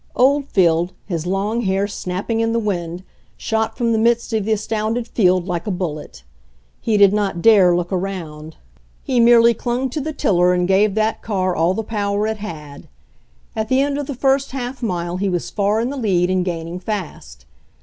Oldfield, 0.15 0.93
his 1.05 1.27
long 1.27 1.61
hair 1.61 1.87
snapping 1.87 2.39
in 2.39 2.53
the 2.53 2.57
wind, 2.59 3.03
shot 3.37 3.77
from 3.77 3.91
the 3.91 3.99
midst 3.99 4.33
of 4.33 4.45
the 4.45 4.51
astounded 4.51 5.07
field 5.07 5.45
like 5.45 5.67
a 5.67 5.69
bullet. 5.69 6.23
He 6.81 6.97
did 6.97 7.13
not 7.13 7.43
dare 7.43 7.75
look 7.75 7.93
around; 7.93 8.57
he 9.03 9.19
merely 9.19 9.53
CLINGING 9.53 9.91
TO 9.91 9.99
A 9.99 10.03
PRINCIPLE 10.05 10.37
119 10.37 10.65
clung 10.65 10.65
to 10.65 10.65
the 10.65 10.69
tiller 10.71 10.83
and 10.83 10.95
gave 10.95 10.95
that 10.95 11.21
car 11.21 11.55
all 11.55 11.75
the 11.75 11.83
power 11.83 12.25
it 12.25 12.37
had. 12.37 12.87
At 13.55 13.69
the 13.69 13.81
end 13.83 13.99
of 13.99 14.07
the 14.07 14.15
first 14.15 14.53
half 14.53 14.81
mile 14.81 15.17
he 15.17 15.29
was 15.29 15.51
far 15.51 15.79
in 15.79 15.91
the 15.91 15.97
lead 15.97 16.31
and 16.31 16.43
gaining 16.43 16.79
fast. 16.79 17.45